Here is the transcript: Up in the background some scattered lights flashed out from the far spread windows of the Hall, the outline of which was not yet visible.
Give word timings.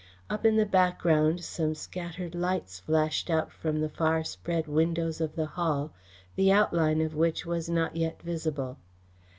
Up 0.31 0.47
in 0.47 0.55
the 0.55 0.65
background 0.65 1.43
some 1.43 1.75
scattered 1.75 2.33
lights 2.33 2.79
flashed 2.79 3.29
out 3.29 3.51
from 3.51 3.79
the 3.81 3.87
far 3.89 4.23
spread 4.23 4.65
windows 4.65 5.21
of 5.21 5.35
the 5.35 5.45
Hall, 5.45 5.91
the 6.35 6.51
outline 6.51 7.01
of 7.01 7.13
which 7.13 7.45
was 7.45 7.69
not 7.69 7.95
yet 7.95 8.19
visible. 8.23 8.79